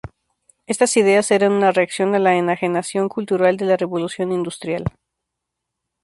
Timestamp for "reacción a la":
1.71-2.35